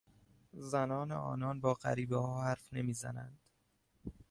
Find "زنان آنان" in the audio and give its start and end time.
0.53-1.61